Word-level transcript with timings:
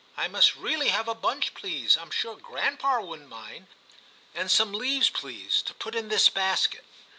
I 0.17 0.27
must 0.27 0.55
really 0.55 0.87
have 0.89 1.07
a 1.07 1.13
bunch, 1.13 1.53
please. 1.53 1.95
I'm 1.95 2.09
sure 2.09 2.35
grandpapa 2.35 2.73
D 2.73 2.73
34 2.73 2.89
TIM 2.89 2.97
CHAP. 3.01 3.07
wouldn't 3.07 3.29
mind,— 3.29 3.67
and 4.33 4.49
some 4.49 4.73
leaves, 4.73 5.11
please, 5.11 5.61
to 5.61 5.75
put 5.75 5.93
in 5.93 6.09
this 6.09 6.27
basket.' 6.27 6.85